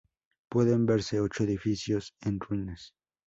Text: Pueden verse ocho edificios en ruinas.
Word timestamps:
Pueden 0.49 0.87
verse 0.87 1.19
ocho 1.21 1.43
edificios 1.43 2.15
en 2.21 2.39
ruinas. 2.39 2.95